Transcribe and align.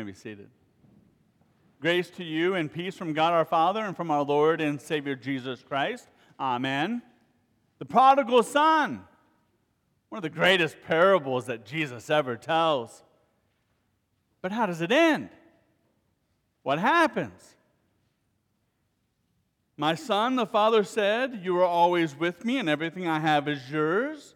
may 0.00 0.12
be 0.12 0.16
seated. 0.16 0.48
Grace 1.78 2.08
to 2.08 2.24
you 2.24 2.54
and 2.54 2.72
peace 2.72 2.96
from 2.96 3.12
God 3.12 3.34
our 3.34 3.44
Father 3.44 3.80
and 3.80 3.94
from 3.94 4.10
our 4.10 4.22
Lord 4.22 4.62
and 4.62 4.80
Savior 4.80 5.14
Jesus 5.14 5.62
Christ. 5.62 6.08
Amen. 6.38 7.02
The 7.80 7.84
prodigal 7.84 8.42
son, 8.42 9.04
one 10.08 10.16
of 10.16 10.22
the 10.22 10.30
greatest 10.30 10.76
parables 10.86 11.46
that 11.46 11.66
Jesus 11.66 12.08
ever 12.08 12.36
tells. 12.36 13.04
But 14.40 14.52
how 14.52 14.64
does 14.64 14.80
it 14.80 14.90
end? 14.90 15.28
What 16.62 16.78
happens? 16.78 17.56
My 19.76 19.94
son, 19.94 20.36
the 20.36 20.46
father 20.46 20.82
said, 20.82 21.40
You 21.42 21.58
are 21.58 21.66
always 21.66 22.16
with 22.16 22.42
me, 22.42 22.56
and 22.56 22.70
everything 22.70 23.06
I 23.06 23.18
have 23.18 23.48
is 23.48 23.70
yours. 23.70 24.34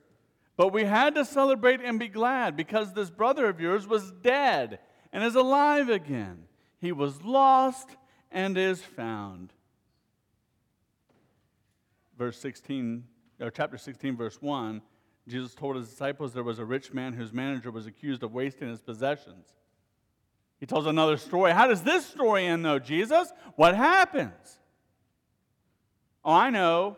But 0.58 0.74
we 0.74 0.84
had 0.84 1.14
to 1.14 1.24
celebrate 1.24 1.80
and 1.80 1.98
be 1.98 2.08
glad 2.08 2.54
because 2.54 2.92
this 2.92 3.08
brother 3.08 3.48
of 3.48 3.60
yours 3.60 3.86
was 3.86 4.10
dead 4.10 4.78
and 5.14 5.22
is 5.22 5.36
alive 5.36 5.88
again. 5.88 6.42
He 6.80 6.90
was 6.92 7.22
lost 7.22 7.88
and 8.32 8.58
is 8.58 8.82
found. 8.82 9.52
Verse 12.18 12.36
16, 12.38 13.04
or 13.40 13.50
chapter 13.50 13.78
16, 13.78 14.16
verse 14.16 14.42
1, 14.42 14.82
Jesus 15.28 15.54
told 15.54 15.76
his 15.76 15.88
disciples 15.88 16.34
there 16.34 16.42
was 16.42 16.58
a 16.58 16.64
rich 16.64 16.92
man 16.92 17.12
whose 17.12 17.32
manager 17.32 17.70
was 17.70 17.86
accused 17.86 18.24
of 18.24 18.34
wasting 18.34 18.68
his 18.68 18.82
possessions. 18.82 19.46
He 20.58 20.66
tells 20.66 20.86
another 20.86 21.16
story. 21.16 21.52
How 21.52 21.68
does 21.68 21.82
this 21.82 22.04
story 22.04 22.46
end, 22.46 22.64
though, 22.64 22.78
Jesus? 22.80 23.32
What 23.54 23.76
happens? 23.76 24.58
Oh, 26.24 26.32
I 26.32 26.50
know. 26.50 26.96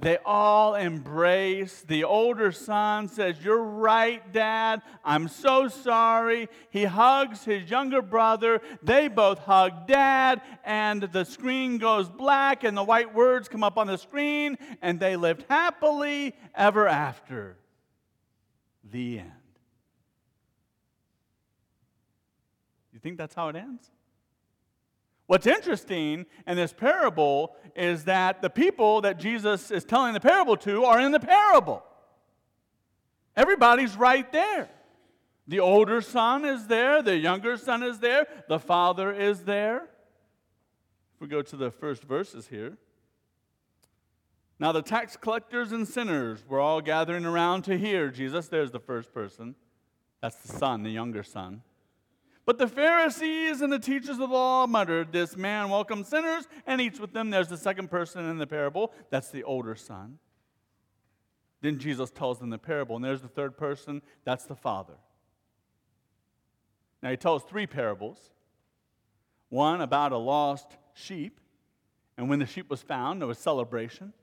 They 0.00 0.16
all 0.24 0.76
embrace. 0.76 1.82
The 1.86 2.04
older 2.04 2.52
son 2.52 3.08
says, 3.08 3.36
You're 3.42 3.62
right, 3.62 4.32
Dad. 4.32 4.82
I'm 5.04 5.26
so 5.26 5.66
sorry. 5.66 6.48
He 6.70 6.84
hugs 6.84 7.44
his 7.44 7.68
younger 7.68 8.00
brother. 8.00 8.60
They 8.80 9.08
both 9.08 9.40
hug 9.40 9.88
Dad, 9.88 10.40
and 10.64 11.02
the 11.02 11.24
screen 11.24 11.78
goes 11.78 12.08
black, 12.08 12.62
and 12.62 12.76
the 12.76 12.84
white 12.84 13.12
words 13.12 13.48
come 13.48 13.64
up 13.64 13.76
on 13.76 13.88
the 13.88 13.98
screen, 13.98 14.56
and 14.82 15.00
they 15.00 15.16
lived 15.16 15.44
happily 15.48 16.36
ever 16.54 16.86
after. 16.86 17.56
The 18.84 19.18
end. 19.18 19.32
You 22.92 23.00
think 23.00 23.18
that's 23.18 23.34
how 23.34 23.48
it 23.48 23.56
ends? 23.56 23.90
What's 25.28 25.46
interesting 25.46 26.24
in 26.46 26.56
this 26.56 26.72
parable 26.72 27.54
is 27.76 28.04
that 28.04 28.40
the 28.40 28.48
people 28.48 29.02
that 29.02 29.18
Jesus 29.18 29.70
is 29.70 29.84
telling 29.84 30.14
the 30.14 30.20
parable 30.20 30.56
to 30.56 30.84
are 30.84 30.98
in 30.98 31.12
the 31.12 31.20
parable. 31.20 31.84
Everybody's 33.36 33.94
right 33.94 34.30
there. 34.32 34.70
The 35.46 35.60
older 35.60 36.00
son 36.00 36.46
is 36.46 36.66
there, 36.66 37.02
the 37.02 37.18
younger 37.18 37.58
son 37.58 37.82
is 37.82 37.98
there, 37.98 38.26
the 38.48 38.58
father 38.58 39.12
is 39.12 39.44
there. 39.44 39.82
If 41.14 41.20
we 41.20 41.28
go 41.28 41.42
to 41.42 41.56
the 41.56 41.70
first 41.70 42.04
verses 42.04 42.48
here. 42.48 42.78
Now, 44.58 44.72
the 44.72 44.82
tax 44.82 45.14
collectors 45.14 45.72
and 45.72 45.86
sinners 45.86 46.42
were 46.48 46.58
all 46.58 46.80
gathering 46.80 47.26
around 47.26 47.62
to 47.64 47.76
hear 47.76 48.08
Jesus. 48.08 48.48
There's 48.48 48.70
the 48.70 48.80
first 48.80 49.12
person. 49.12 49.56
That's 50.22 50.36
the 50.36 50.48
son, 50.48 50.84
the 50.84 50.90
younger 50.90 51.22
son. 51.22 51.62
But 52.48 52.56
the 52.56 52.66
Pharisees 52.66 53.60
and 53.60 53.70
the 53.70 53.78
teachers 53.78 54.08
of 54.08 54.20
the 54.20 54.26
law 54.26 54.66
muttered, 54.66 55.12
This 55.12 55.36
man 55.36 55.68
welcomes 55.68 56.08
sinners 56.08 56.48
and 56.66 56.80
eats 56.80 56.98
with 56.98 57.12
them. 57.12 57.28
There's 57.28 57.48
the 57.48 57.58
second 57.58 57.90
person 57.90 58.24
in 58.24 58.38
the 58.38 58.46
parable. 58.46 58.94
That's 59.10 59.28
the 59.28 59.44
older 59.44 59.74
son. 59.74 60.18
Then 61.60 61.78
Jesus 61.78 62.10
tells 62.10 62.38
them 62.38 62.48
the 62.48 62.56
parable, 62.56 62.96
and 62.96 63.04
there's 63.04 63.20
the 63.20 63.28
third 63.28 63.58
person. 63.58 64.00
That's 64.24 64.46
the 64.46 64.56
father. 64.56 64.94
Now 67.02 67.10
he 67.10 67.18
tells 67.18 67.44
three 67.44 67.66
parables 67.66 68.30
one 69.50 69.82
about 69.82 70.12
a 70.12 70.16
lost 70.16 70.78
sheep, 70.94 71.40
and 72.16 72.30
when 72.30 72.38
the 72.38 72.46
sheep 72.46 72.70
was 72.70 72.80
found, 72.80 73.20
there 73.20 73.28
was 73.28 73.36
celebration. 73.36 74.14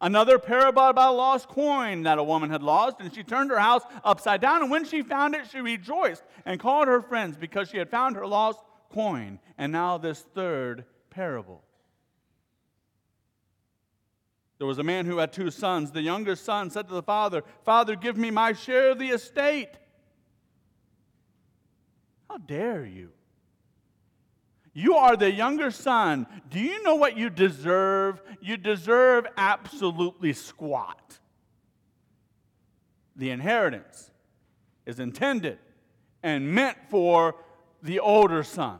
Another 0.00 0.38
parable 0.38 0.84
about 0.84 1.14
a 1.14 1.16
lost 1.16 1.48
coin 1.48 2.04
that 2.04 2.18
a 2.18 2.22
woman 2.22 2.50
had 2.50 2.62
lost, 2.62 3.00
and 3.00 3.12
she 3.12 3.24
turned 3.24 3.50
her 3.50 3.58
house 3.58 3.82
upside 4.04 4.40
down. 4.40 4.62
And 4.62 4.70
when 4.70 4.84
she 4.84 5.02
found 5.02 5.34
it, 5.34 5.50
she 5.50 5.60
rejoiced 5.60 6.22
and 6.44 6.60
called 6.60 6.86
her 6.86 7.02
friends 7.02 7.36
because 7.36 7.68
she 7.68 7.78
had 7.78 7.90
found 7.90 8.14
her 8.14 8.26
lost 8.26 8.60
coin. 8.90 9.40
And 9.56 9.72
now, 9.72 9.98
this 9.98 10.20
third 10.20 10.84
parable. 11.10 11.64
There 14.58 14.66
was 14.66 14.78
a 14.78 14.84
man 14.84 15.06
who 15.06 15.18
had 15.18 15.32
two 15.32 15.50
sons. 15.50 15.90
The 15.90 16.02
younger 16.02 16.36
son 16.36 16.70
said 16.70 16.88
to 16.88 16.94
the 16.94 17.02
father, 17.02 17.42
Father, 17.64 17.96
give 17.96 18.16
me 18.16 18.30
my 18.30 18.52
share 18.52 18.90
of 18.90 18.98
the 18.98 19.08
estate. 19.08 19.70
How 22.28 22.38
dare 22.38 22.84
you? 22.84 23.10
You 24.78 24.94
are 24.94 25.16
the 25.16 25.32
younger 25.32 25.72
son. 25.72 26.28
Do 26.50 26.60
you 26.60 26.84
know 26.84 26.94
what 26.94 27.16
you 27.16 27.30
deserve? 27.30 28.22
You 28.40 28.56
deserve 28.56 29.26
absolutely 29.36 30.32
squat. 30.32 31.18
The 33.16 33.30
inheritance 33.30 34.12
is 34.86 35.00
intended 35.00 35.58
and 36.22 36.54
meant 36.54 36.78
for 36.90 37.34
the 37.82 37.98
older 37.98 38.44
son. 38.44 38.78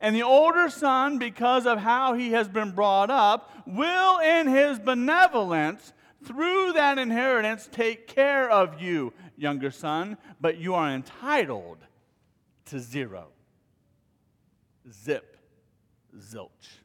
And 0.00 0.16
the 0.16 0.22
older 0.22 0.70
son, 0.70 1.18
because 1.18 1.66
of 1.66 1.78
how 1.78 2.14
he 2.14 2.30
has 2.30 2.48
been 2.48 2.70
brought 2.70 3.10
up, 3.10 3.52
will, 3.66 4.18
in 4.20 4.46
his 4.46 4.78
benevolence, 4.78 5.92
through 6.24 6.72
that 6.72 6.96
inheritance, 6.96 7.68
take 7.70 8.06
care 8.06 8.50
of 8.50 8.80
you, 8.80 9.12
younger 9.36 9.70
son, 9.70 10.16
but 10.40 10.56
you 10.56 10.74
are 10.74 10.88
entitled 10.88 11.80
to 12.64 12.78
zero 12.80 13.28
zip, 14.92 15.36
zilch. 16.16 16.78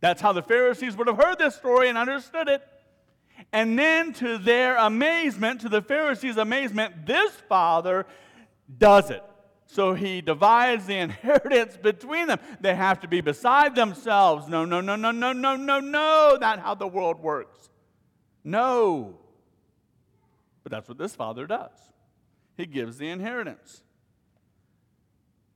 That's 0.00 0.20
how 0.20 0.32
the 0.32 0.42
Pharisees 0.42 0.96
would 0.96 1.06
have 1.06 1.16
heard 1.16 1.38
this 1.38 1.54
story 1.54 1.88
and 1.88 1.96
understood 1.96 2.48
it. 2.48 2.62
And 3.52 3.78
then, 3.78 4.12
to 4.14 4.38
their 4.38 4.76
amazement, 4.76 5.62
to 5.62 5.68
the 5.68 5.82
Pharisees' 5.82 6.36
amazement, 6.36 7.06
this 7.06 7.32
father 7.48 8.06
does 8.78 9.10
it. 9.10 9.22
So 9.66 9.94
he 9.94 10.20
divides 10.20 10.86
the 10.86 10.96
inheritance 10.98 11.76
between 11.76 12.26
them. 12.26 12.38
They 12.60 12.74
have 12.74 13.00
to 13.00 13.08
be 13.08 13.20
beside 13.20 13.74
themselves. 13.74 14.48
No, 14.48 14.64
no, 14.64 14.80
no, 14.80 14.96
no, 14.96 15.10
no, 15.10 15.32
no, 15.32 15.56
no, 15.56 15.80
no. 15.80 16.38
Not 16.40 16.60
how 16.60 16.74
the 16.74 16.86
world 16.86 17.20
works. 17.20 17.70
No. 18.42 19.18
But 20.62 20.72
that's 20.72 20.88
what 20.88 20.98
this 20.98 21.14
father 21.14 21.46
does. 21.46 21.70
He 22.56 22.66
gives 22.66 22.98
the 22.98 23.08
inheritance. 23.08 23.83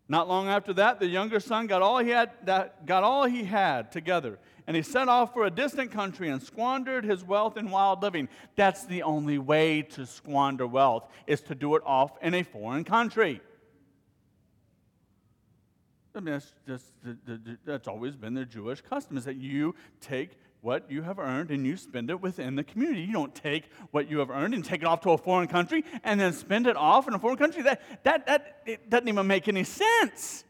Not 0.08 0.26
long 0.26 0.48
after 0.48 0.72
that, 0.74 1.00
the 1.00 1.06
younger 1.06 1.38
son 1.38 1.66
got 1.66 1.82
all 1.82 1.98
he 1.98 2.10
had, 2.10 2.30
that, 2.44 2.86
got 2.86 3.04
all 3.04 3.26
he 3.26 3.44
had 3.44 3.92
together, 3.92 4.38
and 4.66 4.74
he 4.74 4.82
set 4.82 5.06
off 5.06 5.34
for 5.34 5.44
a 5.44 5.50
distant 5.50 5.90
country 5.90 6.30
and 6.30 6.42
squandered 6.42 7.04
his 7.04 7.22
wealth 7.22 7.58
in 7.58 7.70
wild 7.70 8.02
living. 8.02 8.30
That's 8.56 8.86
the 8.86 9.02
only 9.02 9.38
way 9.38 9.82
to 9.82 10.06
squander 10.06 10.66
wealth, 10.66 11.06
is 11.26 11.42
to 11.42 11.54
do 11.54 11.74
it 11.74 11.82
off 11.84 12.12
in 12.22 12.32
a 12.32 12.42
foreign 12.42 12.84
country. 12.84 13.42
I 16.14 16.20
mean, 16.20 16.40
that's, 16.66 16.90
that's 17.64 17.86
always 17.86 18.16
been 18.16 18.34
the 18.34 18.46
Jewish 18.46 18.80
custom, 18.80 19.18
is 19.18 19.26
that 19.26 19.36
you 19.36 19.74
take 20.00 20.30
what 20.60 20.90
you 20.90 21.02
have 21.02 21.18
earned 21.18 21.50
and 21.50 21.66
you 21.66 21.76
spend 21.76 22.10
it 22.10 22.20
within 22.20 22.56
the 22.56 22.64
community. 22.64 23.02
You 23.02 23.12
don't 23.12 23.34
take 23.34 23.64
what 23.90 24.10
you 24.10 24.18
have 24.18 24.30
earned 24.30 24.54
and 24.54 24.64
take 24.64 24.82
it 24.82 24.86
off 24.86 25.00
to 25.02 25.10
a 25.10 25.18
foreign 25.18 25.48
country 25.48 25.84
and 26.02 26.20
then 26.20 26.32
spend 26.32 26.66
it 26.66 26.76
off 26.76 27.06
in 27.06 27.14
a 27.14 27.18
foreign 27.18 27.36
country. 27.36 27.62
That, 27.62 27.80
that, 28.04 28.26
that 28.26 28.62
it 28.66 28.90
doesn't 28.90 29.08
even 29.08 29.26
make 29.26 29.46
any 29.48 29.64
sense. 29.64 30.44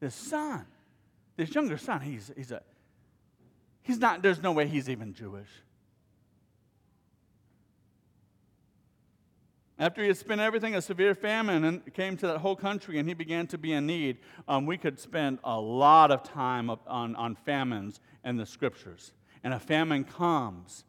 This 0.00 0.14
son, 0.14 0.66
this 1.36 1.54
younger 1.54 1.78
son, 1.78 2.00
he's, 2.00 2.32
he's 2.36 2.50
a, 2.50 2.60
he's 3.82 3.98
not, 3.98 4.20
there's 4.20 4.42
no 4.42 4.50
way 4.50 4.66
he's 4.66 4.88
even 4.88 5.14
Jewish. 5.14 5.48
After 9.82 10.00
he 10.00 10.06
had 10.06 10.16
spent 10.16 10.40
everything, 10.40 10.76
a 10.76 10.80
severe 10.80 11.12
famine 11.12 11.82
came 11.92 12.16
to 12.18 12.28
that 12.28 12.38
whole 12.38 12.54
country 12.54 13.00
and 13.00 13.08
he 13.08 13.14
began 13.14 13.48
to 13.48 13.58
be 13.58 13.72
in 13.72 13.84
need. 13.84 14.18
Um, 14.46 14.64
we 14.64 14.78
could 14.78 14.96
spend 14.96 15.40
a 15.42 15.58
lot 15.58 16.12
of 16.12 16.22
time 16.22 16.70
on, 16.70 17.16
on 17.16 17.34
famines 17.34 17.98
in 18.24 18.36
the 18.36 18.46
scriptures. 18.46 19.12
And 19.42 19.52
a 19.52 19.58
famine 19.58 20.04
comes 20.04 20.84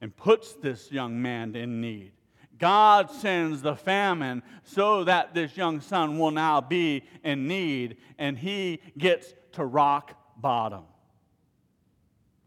and 0.00 0.16
puts 0.16 0.54
this 0.54 0.90
young 0.90 1.22
man 1.22 1.54
in 1.54 1.80
need. 1.80 2.10
God 2.58 3.08
sends 3.08 3.62
the 3.62 3.76
famine 3.76 4.42
so 4.64 5.04
that 5.04 5.32
this 5.32 5.56
young 5.56 5.80
son 5.80 6.18
will 6.18 6.32
now 6.32 6.60
be 6.60 7.04
in 7.22 7.46
need 7.46 7.98
and 8.18 8.36
he 8.36 8.80
gets 8.98 9.32
to 9.52 9.64
rock 9.64 10.18
bottom. 10.36 10.82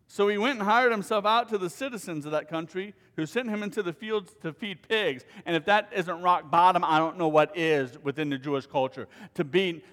So 0.08 0.30
he 0.30 0.38
went 0.38 0.60
and 0.60 0.68
hired 0.68 0.92
himself 0.92 1.26
out 1.26 1.50
to 1.50 1.58
the 1.58 1.70
citizens 1.70 2.26
of 2.26 2.32
that 2.32 2.48
country 2.50 2.94
who 3.18 3.26
sent 3.26 3.50
him 3.50 3.62
into 3.62 3.84
the 3.84 3.92
fields 3.92 4.36
to 4.42 4.54
feed 4.54 4.88
pigs. 4.88 5.26
And 5.46 5.56
if 5.56 5.66
that 5.66 5.90
isn't 5.94 6.22
rock 6.22 6.50
bottom, 6.50 6.84
I 6.84 6.98
don't 6.98 7.18
know 7.18 7.28
what 7.28 7.58
is 7.58 7.98
within 8.04 8.30
the 8.30 8.38
Jewish 8.38 8.68
culture. 8.68 9.08
To 9.36 9.44
be 9.44 9.84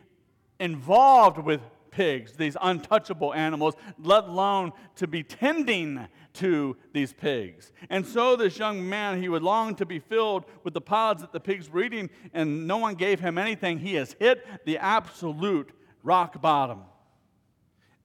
involved 0.60 1.38
with 1.38 1.60
pigs, 1.90 2.32
these 2.32 2.56
untouchable 2.60 3.34
animals, 3.34 3.74
let 3.98 4.24
alone 4.24 4.72
to 4.96 5.06
be 5.06 5.22
tending 5.22 6.06
to 6.34 6.76
these 6.92 7.12
pigs. 7.12 7.72
And 7.90 8.06
so 8.06 8.36
this 8.36 8.58
young 8.58 8.88
man, 8.88 9.20
he 9.20 9.28
would 9.28 9.42
long 9.42 9.74
to 9.76 9.86
be 9.86 9.98
filled 9.98 10.44
with 10.62 10.74
the 10.74 10.80
pods 10.80 11.22
that 11.22 11.32
the 11.32 11.40
pigs 11.40 11.70
were 11.70 11.82
eating, 11.82 12.10
and 12.32 12.66
no 12.66 12.78
one 12.78 12.94
gave 12.94 13.20
him 13.20 13.38
anything. 13.38 13.78
He 13.78 13.94
has 13.94 14.14
hit 14.18 14.44
the 14.64 14.78
absolute 14.78 15.72
rock 16.02 16.40
bottom. 16.40 16.82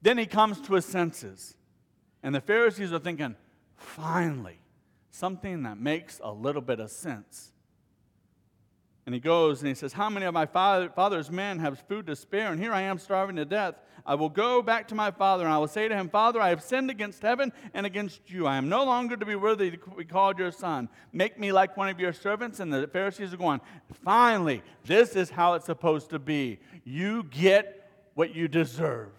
Then 0.02 0.18
he 0.18 0.26
comes 0.26 0.60
to 0.62 0.74
his 0.74 0.84
senses. 0.84 1.56
And 2.22 2.34
the 2.34 2.40
Pharisees 2.40 2.92
are 2.92 2.98
thinking, 2.98 3.36
finally, 3.76 4.60
something 5.10 5.62
that 5.64 5.78
makes 5.78 6.20
a 6.22 6.32
little 6.32 6.62
bit 6.62 6.80
of 6.80 6.90
sense. 6.90 7.52
And 9.06 9.14
he 9.14 9.20
goes 9.20 9.60
and 9.60 9.68
he 9.68 9.74
says, 9.74 9.92
How 9.92 10.10
many 10.10 10.26
of 10.26 10.34
my 10.34 10.46
father, 10.46 10.88
father's 10.88 11.30
men 11.30 11.58
have 11.58 11.80
food 11.88 12.06
to 12.06 12.14
spare? 12.14 12.52
And 12.52 12.60
here 12.60 12.72
I 12.72 12.82
am 12.82 12.98
starving 12.98 13.36
to 13.36 13.44
death. 13.44 13.74
I 14.06 14.14
will 14.14 14.28
go 14.28 14.62
back 14.62 14.88
to 14.88 14.94
my 14.94 15.10
father 15.10 15.44
and 15.44 15.52
I 15.52 15.58
will 15.58 15.68
say 15.68 15.88
to 15.88 15.96
him, 15.96 16.08
Father, 16.08 16.40
I 16.40 16.50
have 16.50 16.62
sinned 16.62 16.90
against 16.90 17.22
heaven 17.22 17.52
and 17.74 17.86
against 17.86 18.30
you. 18.30 18.46
I 18.46 18.56
am 18.56 18.68
no 18.68 18.84
longer 18.84 19.16
to 19.16 19.26
be 19.26 19.34
worthy 19.34 19.72
to 19.72 19.78
be 19.96 20.04
called 20.04 20.38
your 20.38 20.52
son. 20.52 20.88
Make 21.12 21.38
me 21.38 21.50
like 21.50 21.76
one 21.76 21.88
of 21.88 21.98
your 21.98 22.12
servants. 22.12 22.60
And 22.60 22.72
the 22.72 22.86
Pharisees 22.86 23.32
are 23.32 23.38
going, 23.38 23.60
Finally, 24.04 24.62
this 24.84 25.16
is 25.16 25.30
how 25.30 25.54
it's 25.54 25.66
supposed 25.66 26.10
to 26.10 26.18
be. 26.18 26.60
You 26.84 27.24
get 27.24 27.90
what 28.14 28.34
you 28.34 28.48
deserve. 28.48 29.10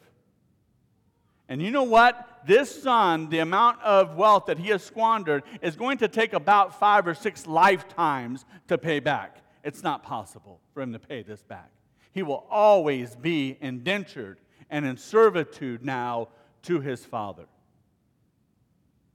And 1.52 1.62
you 1.62 1.70
know 1.70 1.84
what? 1.84 2.40
This 2.46 2.82
son, 2.82 3.28
the 3.28 3.40
amount 3.40 3.82
of 3.82 4.16
wealth 4.16 4.46
that 4.46 4.58
he 4.58 4.70
has 4.70 4.82
squandered, 4.82 5.44
is 5.62 5.76
going 5.76 5.98
to 5.98 6.08
take 6.08 6.32
about 6.32 6.80
five 6.80 7.06
or 7.06 7.14
six 7.14 7.46
lifetimes 7.46 8.46
to 8.70 8.78
pay 8.78 9.02
back. 9.02 9.36
It's 9.62 9.84
not 9.84 10.02
possible 10.02 10.62
for 10.74 10.82
him 10.82 10.94
to 10.94 11.00
pay 11.00 11.24
this 11.24 11.44
back. 11.44 11.70
He 12.14 12.24
will 12.24 12.48
always 12.50 13.18
be 13.18 13.58
indentured 13.60 14.40
and 14.70 14.86
in 14.86 14.96
servitude 14.96 15.84
now 15.84 16.30
to 16.62 16.80
his 16.80 17.04
father. 17.04 17.48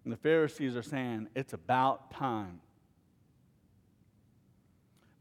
And 0.04 0.12
the 0.12 0.18
Pharisees 0.18 0.76
are 0.76 0.82
saying, 0.82 1.28
It's 1.34 1.54
about 1.54 2.10
time 2.10 2.60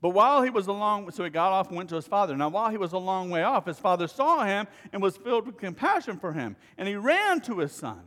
but 0.06 0.12
while 0.12 0.44
he 0.44 0.52
was 0.52 0.68
a 0.68 0.72
long, 0.72 1.10
so 1.10 1.24
he 1.24 1.32
got 1.32 1.52
off 1.52 1.70
and 1.70 1.78
went 1.78 1.90
to 1.90 1.96
his 1.96 2.06
father. 2.06 2.38
Now, 2.38 2.50
while 2.50 2.70
he 2.70 2.78
was 2.78 2.94
a 2.94 2.98
long 3.00 3.32
way 3.32 3.42
off, 3.42 3.66
his 3.66 3.80
father 3.80 4.08
saw 4.08 4.44
him 4.44 4.68
and 4.94 5.02
was 5.02 5.18
filled 5.18 5.48
with 5.48 5.58
compassion 5.58 6.20
for 6.20 6.32
him, 6.32 6.58
and 6.78 6.88
he 6.88 6.96
ran 6.96 7.42
to 7.42 7.58
his 7.58 7.72
son. 7.72 8.02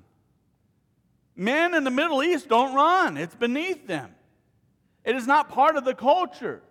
Men 1.35 1.75
in 1.75 1.83
the 1.83 1.91
Middle 1.91 2.23
East 2.23 2.49
don't 2.49 2.73
run, 2.73 3.17
it's 3.17 3.35
beneath 3.35 3.89
them. 3.89 4.15
It 5.05 5.17
is 5.17 5.27
not 5.27 5.49
part 5.49 5.75
of 5.75 5.85
the 5.85 5.93
culture. 5.93 6.63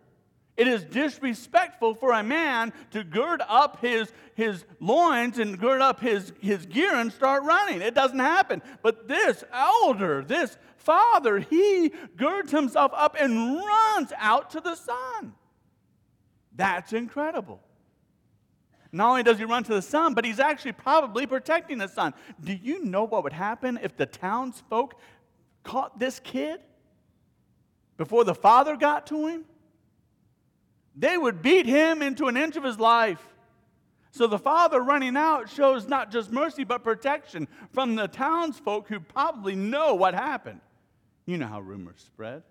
It 0.56 0.70
is 0.70 0.86
disrespectful 0.86 1.96
for 1.96 2.14
a 2.14 2.24
man 2.24 2.72
to 2.92 3.04
gird 3.04 3.42
up 3.50 3.82
his, 3.82 4.10
his 4.34 4.64
loins 4.80 5.40
and 5.40 5.60
gird 5.60 5.82
up 5.82 6.00
his, 6.00 6.32
his 6.40 6.66
gear 6.68 6.96
and 6.96 7.12
start 7.12 7.44
running. 7.44 7.82
It 7.82 7.94
doesn't 7.94 8.18
happen. 8.18 8.62
But 8.82 9.10
this 9.10 9.44
elder, 9.52 10.24
this 10.24 10.58
father, 10.88 11.40
he 11.40 11.92
girds 12.16 12.50
himself 12.50 12.94
up 12.96 13.18
and 13.20 13.58
runs 13.58 14.14
out 14.18 14.52
to 14.52 14.62
the 14.62 14.74
son. 14.74 15.34
That's 16.56 16.94
incredible. 16.94 17.60
Not 18.94 19.10
only 19.10 19.24
does 19.24 19.38
he 19.38 19.44
run 19.44 19.66
to 19.66 19.74
the 19.74 19.82
son, 19.82 20.14
but 20.14 20.24
he's 20.24 20.40
actually 20.40 20.72
probably 20.72 21.28
protecting 21.28 21.78
the 21.78 21.90
son. 21.90 22.14
Do 22.42 22.54
you 22.54 22.86
know 22.86 23.04
what 23.04 23.24
would 23.24 23.34
happen 23.34 23.78
if 23.84 23.98
the 23.98 24.06
townsfolk 24.06 24.96
caught 25.66 26.00
this 26.00 26.22
kid 26.22 26.62
before 27.98 28.24
the 28.24 28.34
father 28.34 28.78
got 28.78 29.08
to 29.08 29.28
him? 29.28 29.44
They 30.96 31.18
would 31.18 31.42
beat 31.42 31.66
him 31.66 32.02
into 32.02 32.28
an 32.28 32.38
inch 32.38 32.56
of 32.56 32.64
his 32.64 32.80
life. 32.80 33.28
So 34.12 34.26
the 34.26 34.40
father 34.40 34.82
running 34.82 35.18
out 35.18 35.50
shows 35.50 35.86
not 35.86 36.14
just 36.14 36.32
mercy, 36.32 36.64
but 36.64 36.82
protection 36.82 37.50
from 37.74 37.96
the 37.96 38.08
townsfolk 38.08 38.88
who 38.88 39.02
probably 39.02 39.54
know 39.54 39.94
what 39.94 40.14
happened. 40.14 40.62
You 41.28 41.38
know 41.38 41.46
how 41.46 41.60
rumors 41.62 42.02
spread. 42.04 42.42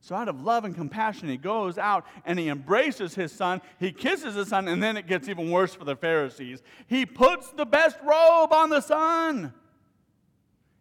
So, 0.00 0.14
out 0.14 0.28
of 0.28 0.40
love 0.40 0.64
and 0.64 0.74
compassion, 0.74 1.28
he 1.28 1.36
goes 1.36 1.76
out 1.76 2.06
and 2.24 2.38
he 2.38 2.48
embraces 2.48 3.14
his 3.14 3.30
son. 3.30 3.60
He 3.78 3.92
kisses 3.92 4.34
his 4.34 4.48
son, 4.48 4.66
and 4.66 4.82
then 4.82 4.96
it 4.96 5.06
gets 5.06 5.28
even 5.28 5.50
worse 5.50 5.74
for 5.74 5.84
the 5.84 5.96
Pharisees. 5.96 6.62
He 6.86 7.04
puts 7.04 7.50
the 7.50 7.66
best 7.66 7.98
robe 8.02 8.50
on 8.54 8.70
the 8.70 8.80
son. 8.80 9.52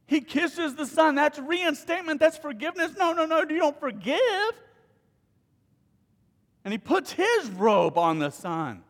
He 0.06 0.22
kisses 0.22 0.76
the 0.76 0.86
son. 0.86 1.16
That's 1.16 1.40
reinstatement. 1.40 2.22
That's 2.22 2.38
forgiveness. 2.38 2.94
No, 2.98 3.12
no, 3.12 3.26
no. 3.26 3.40
You 3.40 3.58
don't 3.58 3.78
forgive 3.78 4.54
and 6.68 6.74
he 6.74 6.78
puts 6.78 7.14
his 7.14 7.50
robe 7.52 7.98
on 7.98 8.20
the 8.20 8.30
son. 8.30 8.84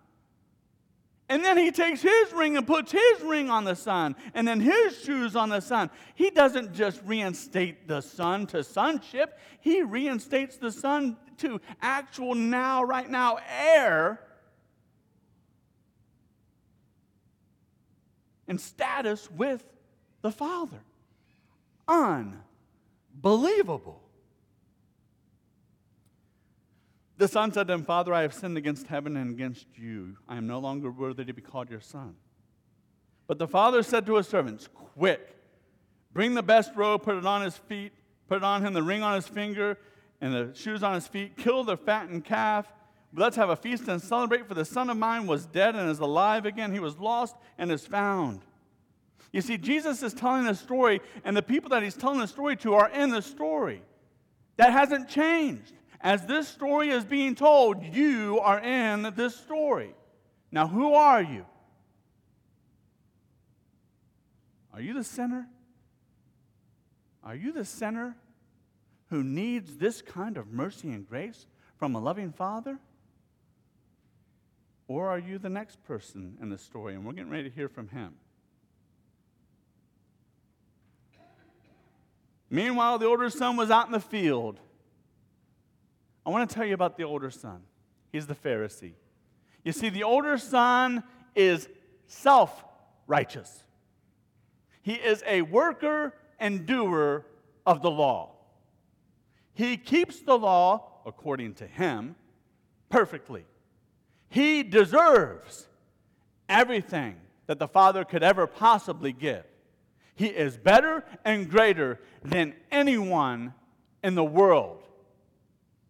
And 1.30 1.44
then 1.44 1.58
he 1.58 1.72
takes 1.72 2.02
his 2.02 2.32
ring 2.32 2.56
and 2.56 2.66
puts 2.66 2.94
his 2.94 3.22
ring 3.22 3.50
on 3.50 3.66
the 3.66 3.76
son, 3.76 4.16
and 4.34 4.48
then 4.48 4.62
his 4.62 4.98
shoes 5.02 5.36
on 5.36 5.50
the 5.50 5.60
son. 5.60 5.90
He 6.16 6.30
doesn't 6.30 6.74
just 6.74 7.02
reinstate 7.04 7.86
the 7.88 8.00
son 8.02 8.48
to 8.48 8.64
sonship, 8.64 9.38
he 9.60 9.82
reinstates 9.82 10.58
the 10.58 10.72
son 10.72 11.18
to 11.38 11.60
actual 11.82 12.34
now, 12.34 12.84
right 12.84 13.10
now, 13.10 13.40
heir 13.50 14.22
and 18.48 18.62
status 18.62 19.30
with 19.30 19.66
the 20.22 20.32
father. 20.32 20.80
Unbelievable. 21.88 24.07
The 27.18 27.28
son 27.28 27.52
said 27.52 27.68
to 27.68 27.74
him, 27.74 27.84
Father, 27.84 28.14
I 28.14 28.22
have 28.22 28.34
sinned 28.34 28.58
against 28.58 28.88
heaven 28.88 29.18
and 29.18 29.32
against 29.32 29.66
you. 29.76 30.18
I 30.28 30.38
am 30.38 30.46
no 30.46 30.60
longer 30.60 30.92
worthy 30.92 31.26
to 31.26 31.34
be 31.34 31.42
called 31.42 31.70
your 31.70 31.82
son. 31.82 32.16
But 33.26 33.40
the 33.40 33.48
father 33.48 33.82
said 33.84 34.06
to 34.06 34.16
his 34.16 34.28
servants, 34.28 34.70
Quick, 34.96 35.36
bring 36.14 36.36
the 36.36 36.44
best 36.44 36.72
robe, 36.76 37.04
put 37.04 37.18
it 37.18 37.26
on 37.26 37.42
his 37.42 37.58
feet, 37.58 37.92
put 38.28 38.38
it 38.38 38.44
on 38.44 38.66
him 38.66 38.74
the 38.74 38.84
ring 38.84 39.02
on 39.02 39.16
his 39.16 39.28
finger, 39.28 39.78
and 40.22 40.34
the 40.34 40.54
shoes 40.54 40.84
on 40.84 40.94
his 40.94 41.08
feet, 41.08 41.38
kill 41.38 41.64
the 41.64 41.76
fattened 41.76 42.24
calf. 42.24 42.72
Let's 43.14 43.36
have 43.36 43.50
a 43.50 43.56
feast 43.56 43.88
and 43.88 44.02
celebrate, 44.02 44.48
for 44.48 44.54
the 44.54 44.66
son 44.66 44.90
of 44.90 44.98
mine 44.98 45.26
was 45.26 45.46
dead 45.48 45.76
and 45.76 45.90
is 45.90 46.00
alive 46.00 46.46
again. 46.46 46.72
He 46.72 46.80
was 46.80 46.98
lost 46.98 47.36
and 47.58 47.72
is 47.72 47.86
found. 47.86 48.42
You 49.32 49.42
see, 49.42 49.58
Jesus 49.58 50.04
is 50.04 50.14
telling 50.14 50.48
a 50.48 50.56
story, 50.56 51.02
and 51.26 51.36
the 51.36 51.42
people 51.42 51.70
that 51.72 51.84
he's 51.84 51.96
telling 51.96 52.20
the 52.20 52.28
story 52.28 52.56
to 52.58 52.76
are 52.76 52.90
in 52.90 53.10
the 53.10 53.22
story. 53.22 53.82
That 54.58 54.72
hasn't 54.72 55.10
changed. 55.10 55.74
As 56.00 56.26
this 56.26 56.48
story 56.48 56.90
is 56.90 57.04
being 57.04 57.36
told, 57.36 57.84
you 57.84 58.40
are 58.40 58.60
in 58.60 59.14
this 59.16 59.36
story. 59.36 59.96
Now, 60.52 60.68
who 60.68 60.94
are 60.94 61.22
you? 61.22 61.46
Are 64.74 64.82
you 64.82 64.94
the 64.94 65.04
sinner? 65.04 65.48
Are 67.24 67.36
you 67.36 67.52
the 67.52 67.66
sinner 67.66 68.16
who 69.10 69.24
needs 69.24 69.78
this 69.78 70.02
kind 70.02 70.38
of 70.38 70.52
mercy 70.52 70.92
and 70.92 71.08
grace 71.08 71.48
from 71.78 71.96
a 71.96 72.00
loving 72.00 72.32
Father? 72.32 72.78
Or 74.88 75.10
are 75.10 75.20
you 75.20 75.38
the 75.40 75.50
next 75.50 75.84
person 75.84 76.38
in 76.42 76.50
the 76.50 76.58
story? 76.58 76.94
And 76.94 77.06
we're 77.06 77.14
getting 77.14 77.32
ready 77.32 77.50
to 77.50 77.56
hear 77.56 77.68
from 77.68 77.90
him. 77.90 78.14
Meanwhile, 82.50 83.00
the 83.00 83.08
older 83.08 83.30
son 83.30 83.58
was 83.58 83.70
out 83.70 83.88
in 83.88 83.92
the 83.92 84.00
field 84.00 84.60
I 86.28 86.30
want 86.30 86.50
to 86.50 86.54
tell 86.54 86.66
you 86.66 86.74
about 86.74 86.98
the 86.98 87.06
older 87.06 87.32
son. 87.32 87.62
He's 88.12 88.28
the 88.28 88.36
Pharisee. 88.36 88.96
You 89.64 89.72
see, 89.72 89.88
the 89.88 90.04
older 90.04 90.38
son 90.38 91.04
is 91.36 91.70
self 92.08 92.66
righteous, 93.08 93.64
he 94.82 94.94
is 94.96 95.24
a 95.26 95.42
worker 95.44 96.14
and 96.38 96.66
doer 96.66 97.26
of 97.66 97.82
the 97.82 97.90
law. 97.90 98.34
He 99.54 99.78
keeps 99.78 100.20
the 100.20 100.38
law, 100.38 101.02
according 101.06 101.56
to 101.56 101.66
him, 101.66 102.16
perfectly. 102.90 103.46
He 104.30 104.64
deserves 104.64 105.68
everything 106.50 107.16
that 107.48 107.58
the 107.58 107.68
Father 107.70 108.04
could 108.04 108.22
ever 108.22 108.46
possibly 108.46 109.14
give. 109.14 109.46
He 110.14 110.28
is 110.28 110.58
better 110.58 111.06
and 111.24 111.50
greater 111.50 112.00
than 112.24 112.54
anyone 112.70 113.54
in 114.04 114.16
the 114.16 114.26
world 114.26 114.87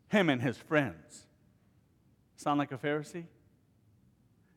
him 0.10 0.30
and 0.30 0.42
his 0.42 0.58
friends. 0.58 1.26
Sound 2.36 2.60
like 2.60 2.72
a 2.72 2.78
Pharisee? 2.78 3.26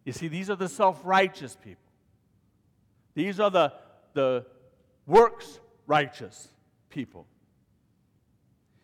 You 0.04 0.12
see, 0.12 0.28
these 0.28 0.50
are 0.50 0.56
the 0.56 0.68
self 0.68 1.00
righteous 1.04 1.56
people. 1.62 1.90
These 3.14 3.40
are 3.40 3.50
the, 3.50 3.72
the 4.14 4.46
works 5.06 5.60
righteous 5.86 6.48
people. 6.88 7.26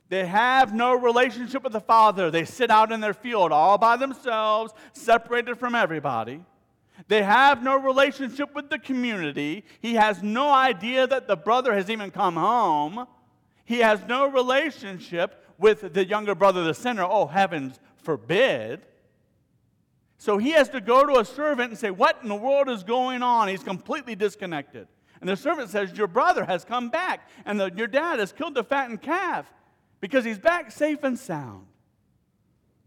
They 0.08 0.26
have 0.26 0.72
no 0.72 0.94
relationship 0.94 1.64
with 1.64 1.72
the 1.72 1.80
Father. 1.80 2.30
They 2.30 2.44
sit 2.44 2.70
out 2.70 2.92
in 2.92 3.00
their 3.00 3.14
field 3.14 3.50
all 3.50 3.76
by 3.76 3.96
themselves, 3.96 4.72
separated 4.92 5.58
from 5.58 5.74
everybody. 5.74 6.42
They 7.08 7.22
have 7.22 7.62
no 7.62 7.76
relationship 7.76 8.54
with 8.54 8.70
the 8.70 8.78
community. 8.78 9.64
He 9.80 9.94
has 9.94 10.22
no 10.22 10.50
idea 10.50 11.06
that 11.06 11.26
the 11.26 11.36
brother 11.36 11.74
has 11.74 11.90
even 11.90 12.10
come 12.10 12.36
home. 12.36 13.06
He 13.64 13.78
has 13.78 14.00
no 14.08 14.30
relationship 14.30 15.44
with 15.58 15.92
the 15.92 16.06
younger 16.06 16.34
brother, 16.34 16.64
the 16.64 16.74
sinner. 16.74 17.04
Oh, 17.04 17.26
heavens 17.26 17.78
forbid. 17.96 18.82
So 20.18 20.38
he 20.38 20.50
has 20.50 20.68
to 20.70 20.80
go 20.80 21.04
to 21.04 21.18
a 21.18 21.24
servant 21.24 21.70
and 21.70 21.78
say, 21.78 21.90
What 21.90 22.18
in 22.22 22.28
the 22.28 22.34
world 22.34 22.68
is 22.68 22.82
going 22.82 23.22
on? 23.22 23.48
He's 23.48 23.62
completely 23.62 24.14
disconnected. 24.14 24.88
And 25.20 25.28
the 25.28 25.36
servant 25.36 25.70
says, 25.70 25.96
Your 25.96 26.06
brother 26.06 26.44
has 26.44 26.64
come 26.64 26.88
back, 26.88 27.28
and 27.44 27.60
the, 27.60 27.72
your 27.74 27.86
dad 27.86 28.18
has 28.18 28.32
killed 28.32 28.54
the 28.54 28.64
fattened 28.64 29.02
calf 29.02 29.46
because 30.00 30.24
he's 30.24 30.38
back 30.38 30.70
safe 30.70 31.04
and 31.04 31.18
sound. 31.18 31.66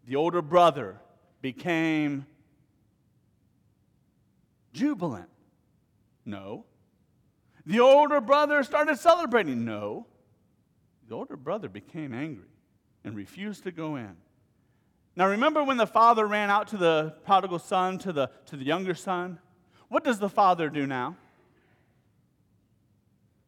The 0.08 0.16
older 0.16 0.42
brother 0.42 1.00
became 1.42 2.26
jubilant. 4.74 5.30
No. 6.26 6.66
The 7.66 7.80
older 7.80 8.22
brother 8.22 8.64
started 8.64 8.98
celebrating. 8.98 9.66
No. 9.66 10.08
The 11.08 11.16
older 11.16 11.38
brother 11.38 11.70
became 11.70 12.14
angry 12.14 12.46
and 13.04 13.16
refused 13.16 13.64
to 13.64 13.72
go 13.72 13.96
in. 13.96 14.16
Now, 15.16 15.28
remember 15.28 15.64
when 15.64 15.78
the 15.78 15.88
father 15.88 16.26
ran 16.26 16.50
out 16.50 16.70
to 16.70 16.78
the 16.78 17.16
prodigal 17.26 17.60
son, 17.60 17.98
to 18.00 18.14
the, 18.14 18.30
to 18.48 18.56
the 18.56 18.64
younger 18.64 18.94
son? 18.94 19.40
What 19.90 20.04
does 20.04 20.20
the 20.20 20.30
father 20.30 20.70
do 20.70 20.88
now? 20.88 21.18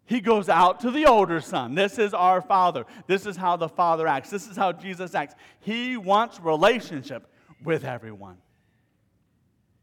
He 0.05 0.19
goes 0.19 0.49
out 0.49 0.81
to 0.81 0.91
the 0.91 1.05
older 1.05 1.39
son. 1.39 1.73
This 1.73 1.97
is 1.97 2.13
our 2.13 2.41
father. 2.41 2.85
This 3.07 3.25
is 3.25 3.37
how 3.37 3.55
the 3.55 3.69
father 3.69 4.07
acts. 4.07 4.29
This 4.29 4.47
is 4.47 4.57
how 4.57 4.73
Jesus 4.73 5.15
acts. 5.15 5.35
He 5.61 5.95
wants 5.95 6.39
relationship 6.41 7.27
with 7.63 7.85
everyone. 7.85 8.37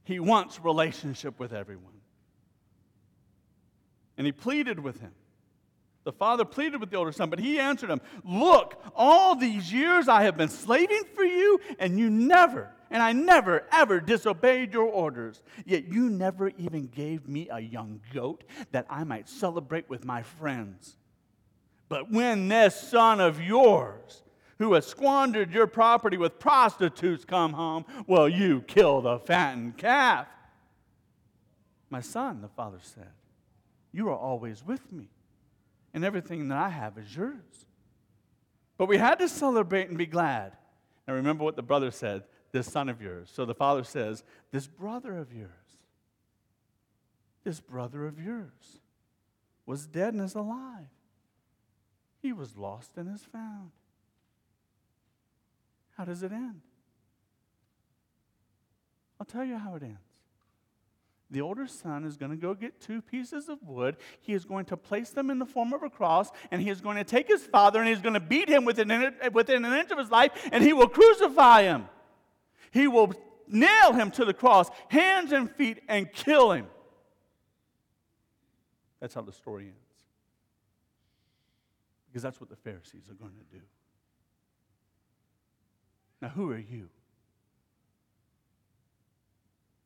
He 0.05 0.21
wants 0.21 0.61
relationship 0.63 1.39
with 1.41 1.55
everyone. 1.55 1.93
And 4.19 4.27
he 4.27 4.33
pleaded 4.33 4.79
with 4.81 5.01
him. 5.01 5.13
The 6.09 6.13
father 6.13 6.47
pleaded 6.47 6.81
with 6.81 6.89
the 6.89 6.97
older 6.97 7.13
son, 7.13 7.29
but 7.29 7.39
he 7.39 7.59
answered 7.59 7.91
him, 7.91 8.01
Look, 8.25 8.83
all 8.97 9.35
these 9.35 9.71
years 9.71 10.09
I 10.09 10.23
have 10.23 10.39
been 10.39 10.49
slaving 10.49 11.03
for 11.15 11.23
you, 11.23 11.61
and 11.79 11.99
you 11.99 12.09
never, 12.09 12.71
and 12.91 13.03
I 13.03 13.13
never, 13.13 13.67
ever 13.71 14.01
disobeyed 14.01 14.73
your 14.73 14.87
orders. 14.87 15.43
Yet 15.67 15.93
you 15.93 16.09
never 16.09 16.51
even 16.57 16.87
gave 16.87 17.29
me 17.29 17.51
a 17.53 17.61
young 17.61 18.01
goat 18.15 18.45
that 18.73 18.87
I 18.89 19.05
might 19.05 19.29
celebrate 19.29 19.91
with 19.91 20.07
my 20.07 20.23
friends. 20.23 20.97
But 21.91 22.11
when 22.11 22.49
this 22.49 22.75
son 22.75 23.21
of 23.21 23.43
yours, 23.43 24.23
who 24.57 24.73
has 24.73 24.87
squandered 24.87 25.53
your 25.53 25.67
property 25.67 26.17
with 26.17 26.39
prostitutes, 26.39 27.27
come 27.27 27.53
home, 27.53 27.85
well, 28.07 28.31
you 28.31 28.63
kill 28.63 29.03
the 29.03 29.19
fattened 29.19 29.77
calf. 29.77 30.27
My 31.91 32.01
son, 32.01 32.41
the 32.41 32.49
father 32.49 32.81
said, 32.81 33.11
you 33.93 34.09
are 34.09 34.17
always 34.17 34.65
with 34.65 34.91
me 34.91 35.11
and 35.95 36.05
everything 36.05 36.49
that 36.49 36.59
I 36.59 36.69
have 36.69 36.99
is 36.99 37.15
yours. 37.15 37.67
But 38.77 38.87
we 38.87 38.99
had 38.99 39.19
to 39.19 39.29
celebrate 39.29 39.89
and 39.89 39.99
be 39.99 40.07
glad. 40.07 40.53
And 41.07 41.17
remember 41.17 41.45
what 41.45 41.57
the 41.57 41.63
brother 41.63 41.91
said 41.91 42.25
this 42.53 42.71
son 42.71 42.89
of 42.89 43.03
yours. 43.03 43.31
So 43.33 43.45
the 43.45 43.55
father 43.55 43.85
says, 43.85 44.23
This 44.53 44.67
brother 44.67 45.19
of 45.19 45.33
yours, 45.33 45.51
this 47.45 47.61
brother 47.61 48.07
of 48.07 48.19
yours 48.19 48.81
was 49.67 49.87
dead 49.87 50.15
and 50.15 50.23
is 50.23 50.35
alive. 50.35 50.89
He 52.23 52.33
was 52.33 52.57
lost 52.57 52.93
and 52.97 53.15
is 53.15 53.23
found. 53.23 53.71
How 55.97 56.05
does 56.05 56.23
it 56.23 56.33
end? 56.33 56.63
I'll 59.21 59.27
tell 59.27 59.45
you 59.45 59.59
how 59.59 59.75
it 59.75 59.83
ends 59.83 60.08
the 61.31 61.43
older 61.43 61.67
son 61.67 62.05
is 62.05 62.17
going 62.17 62.31
to 62.31 62.37
go 62.37 62.55
get 62.55 62.81
two 62.81 63.03
pieces 63.03 63.49
of 63.49 63.59
wood. 63.63 63.97
He 64.21 64.33
is 64.33 64.47
going 64.47 64.65
to 64.67 64.77
place 64.77 65.11
them 65.11 65.29
in 65.29 65.39
the 65.39 65.47
form 65.47 65.75
of 65.75 65.83
a 65.83 65.91
cross, 65.91 66.31
and 66.51 66.63
he 66.63 66.71
is 66.71 66.81
going 66.81 66.97
to 66.97 67.05
take 67.05 67.29
his 67.29 67.45
father 67.45 67.81
and 67.81 67.89
he's 67.89 68.01
going 68.01 68.15
to 68.15 68.21
beat 68.21 68.49
him 68.49 68.65
within 68.65 68.91
an, 68.91 69.15
within 69.33 69.65
an 69.65 69.75
inch 69.75 69.91
of 69.91 69.99
his 69.99 70.11
life, 70.11 70.33
and 70.53 70.65
he 70.65 70.73
will 70.73 70.89
crucify 70.89 71.63
him. 71.63 71.87
He 72.71 72.89
will 72.89 73.13
nail 73.47 73.93
him 73.93 74.11
to 74.13 74.25
the 74.25 74.33
cross, 74.33 74.71
hands 74.89 75.33
and 75.33 75.51
feet, 75.51 75.81
and 75.87 76.11
kill 76.13 76.53
him. 76.53 76.67
That's 79.01 79.15
how 79.15 79.23
the 79.23 79.33
story 79.33 79.65
ends. 79.65 79.77
Because 82.09 82.23
that's 82.23 82.41
what 82.41 82.49
the 82.49 82.57
Pharisees 82.57 83.11
are 83.11 83.15
going 83.15 83.35
to 83.35 83.59
do. 83.59 83.63
Now, 86.23 86.29
who 86.29 86.51
are 86.51 86.59
you? 86.59 86.89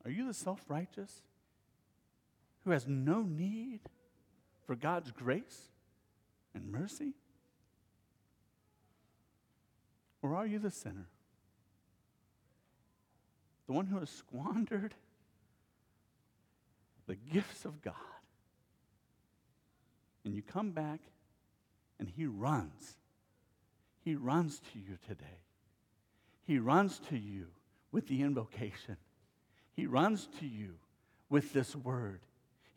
Are 0.05 0.11
you 0.11 0.27
the 0.27 0.35
self 0.35 0.61
righteous? 0.69 1.23
Who 2.65 2.71
has 2.71 2.87
no 2.87 3.23
need 3.23 3.81
for 4.67 4.75
God's 4.75 5.11
grace 5.11 5.71
and 6.55 6.71
mercy? 6.71 7.15
Or 10.23 10.35
are 10.35 10.47
you 10.47 10.59
the 10.59 10.71
sinner? 10.71 11.09
The 13.67 13.73
one 13.73 13.87
who 13.87 13.99
has 13.99 14.11
squandered 14.11 14.95
the 17.07 17.17
gifts 17.17 17.65
of 17.65 17.83
God. 17.83 17.95
And 20.25 20.35
you 20.35 20.43
come 20.43 20.71
back 20.71 21.01
and 21.99 22.09
he 22.09 22.27
runs. 22.27 22.97
He 24.05 24.15
runs 24.15 24.61
to 24.73 24.79
you 24.79 24.99
today. 25.07 25.41
He 26.45 26.59
runs 26.59 27.01
to 27.11 27.17
you 27.17 27.47
with 27.91 28.09
the 28.09 28.23
invocation. 28.23 28.97
He 29.75 29.87
runs 29.87 30.29
to 30.41 30.47
you 30.47 30.75
with 31.29 31.53
this 31.53 31.75
word. 31.75 32.21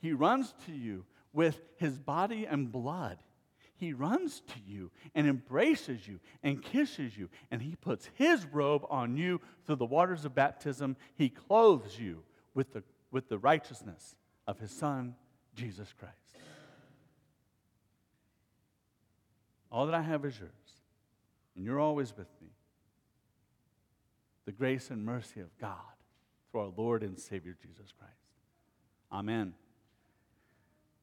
He 0.06 0.14
runs 0.14 0.54
to 0.68 0.72
you 0.72 1.04
with 1.34 1.60
his 1.78 1.98
body 1.98 2.46
and 2.46 2.72
blood. 2.72 3.18
He 3.76 3.92
runs 3.92 4.42
to 4.42 4.60
you 4.64 4.92
and 5.16 5.26
embraces 5.26 6.08
you 6.08 6.20
and 6.44 6.62
kisses 6.62 7.18
you, 7.18 7.28
and 7.50 7.60
he 7.60 7.76
puts 7.76 8.12
his 8.14 8.46
robe 8.46 8.86
on 8.88 9.18
you 9.18 9.42
through 9.66 9.78
the 9.78 9.86
waters 9.86 10.24
of 10.24 10.36
baptism. 10.36 10.96
He 11.16 11.30
clothes 11.30 11.98
you 11.98 12.22
with 12.54 12.72
the, 12.72 12.84
with 13.10 13.30
the 13.30 13.40
righteousness 13.40 14.16
of 14.46 14.60
his 14.60 14.70
Son, 14.70 15.16
Jesus 15.56 15.92
Christ. 16.00 16.38
All 19.72 19.88
that 19.88 19.96
I 19.96 20.04
have 20.04 20.24
is 20.24 20.38
yours, 20.38 20.52
and 21.56 21.66
you're 21.66 21.80
always 21.80 22.16
with 22.16 22.30
me. 22.44 22.50
The 24.46 24.52
grace 24.52 24.92
and 24.92 25.04
mercy 25.04 25.40
of 25.40 25.58
God 25.58 25.74
through 26.52 26.62
our 26.62 26.74
Lord 26.78 27.02
and 27.02 27.20
Savior 27.20 27.58
Jesus 27.60 27.92
Christ. 27.98 28.14
Amen. 29.12 29.56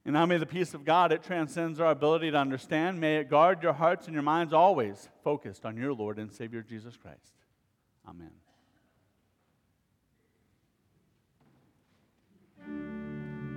And 0.05 0.15
now 0.15 0.27
may 0.27 0.39
the 0.39 0.47
peace 0.47 0.75
of 0.75 0.85
God, 0.85 1.13
it 1.13 1.23
transcends 1.23 1.79
our 1.79 1.91
ability 1.93 2.33
to 2.33 2.37
understand. 2.37 3.01
May 3.01 3.19
it 3.19 3.31
guard 3.31 3.63
your 3.63 3.73
hearts 3.73 4.07
and 4.07 4.15
your 4.15 4.25
minds 4.25 4.53
always 4.53 5.09
focused 5.23 5.65
on 5.65 5.77
your 5.77 5.93
Lord 5.93 6.19
and 6.19 6.33
Savior 6.33 6.63
Jesus 6.63 6.97
Christ. 6.97 7.35
Amen. 8.09 8.42